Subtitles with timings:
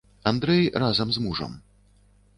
[0.31, 1.53] Андрэй разам з мужам.